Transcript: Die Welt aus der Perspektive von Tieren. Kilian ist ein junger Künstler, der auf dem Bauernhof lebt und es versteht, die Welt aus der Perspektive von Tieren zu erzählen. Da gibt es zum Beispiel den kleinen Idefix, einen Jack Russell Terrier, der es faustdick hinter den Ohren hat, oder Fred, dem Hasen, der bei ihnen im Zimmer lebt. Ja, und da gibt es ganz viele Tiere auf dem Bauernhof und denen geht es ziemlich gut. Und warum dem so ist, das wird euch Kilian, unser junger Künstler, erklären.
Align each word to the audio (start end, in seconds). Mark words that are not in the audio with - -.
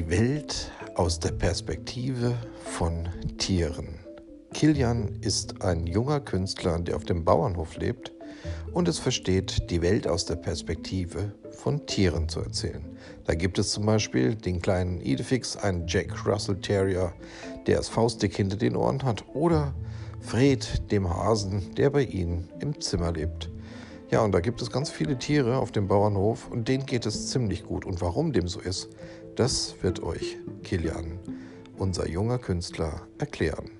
Die 0.00 0.08
Welt 0.08 0.72
aus 0.94 1.20
der 1.20 1.32
Perspektive 1.32 2.34
von 2.64 3.06
Tieren. 3.36 3.98
Kilian 4.54 5.18
ist 5.20 5.60
ein 5.60 5.86
junger 5.86 6.20
Künstler, 6.20 6.78
der 6.78 6.96
auf 6.96 7.04
dem 7.04 7.22
Bauernhof 7.22 7.76
lebt 7.76 8.10
und 8.72 8.88
es 8.88 8.98
versteht, 8.98 9.70
die 9.70 9.82
Welt 9.82 10.08
aus 10.08 10.24
der 10.24 10.36
Perspektive 10.36 11.34
von 11.50 11.84
Tieren 11.84 12.30
zu 12.30 12.40
erzählen. 12.40 12.82
Da 13.26 13.34
gibt 13.34 13.58
es 13.58 13.72
zum 13.72 13.84
Beispiel 13.84 14.34
den 14.36 14.62
kleinen 14.62 15.02
Idefix, 15.02 15.58
einen 15.58 15.86
Jack 15.86 16.26
Russell 16.26 16.56
Terrier, 16.56 17.12
der 17.66 17.78
es 17.78 17.90
faustdick 17.90 18.34
hinter 18.34 18.56
den 18.56 18.76
Ohren 18.76 19.02
hat, 19.02 19.22
oder 19.34 19.74
Fred, 20.22 20.90
dem 20.90 21.10
Hasen, 21.10 21.74
der 21.74 21.90
bei 21.90 22.04
ihnen 22.04 22.48
im 22.60 22.80
Zimmer 22.80 23.12
lebt. 23.12 23.49
Ja, 24.10 24.22
und 24.22 24.32
da 24.32 24.40
gibt 24.40 24.60
es 24.60 24.72
ganz 24.72 24.90
viele 24.90 25.18
Tiere 25.18 25.58
auf 25.58 25.70
dem 25.70 25.86
Bauernhof 25.86 26.50
und 26.50 26.66
denen 26.66 26.84
geht 26.84 27.06
es 27.06 27.28
ziemlich 27.28 27.64
gut. 27.64 27.84
Und 27.84 28.00
warum 28.00 28.32
dem 28.32 28.48
so 28.48 28.58
ist, 28.58 28.88
das 29.36 29.76
wird 29.82 30.02
euch 30.02 30.36
Kilian, 30.64 31.20
unser 31.78 32.08
junger 32.08 32.38
Künstler, 32.38 33.06
erklären. 33.18 33.79